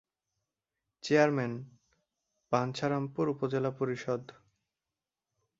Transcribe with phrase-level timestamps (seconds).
[1.03, 4.23] চেয়ারম্যান:বাঞ্ছারামপুর উপজেলা পরিষদ।